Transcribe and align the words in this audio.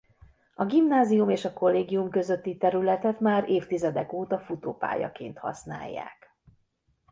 A 0.53 0.65
gimnázium 0.65 1.29
és 1.29 1.45
a 1.45 1.53
kollégium 1.53 2.09
közötti 2.09 2.57
területet 2.57 3.19
már 3.19 3.49
évtizedek 3.49 4.13
óta 4.13 4.39
futópályaként 4.39 5.37
használják. 5.37 6.35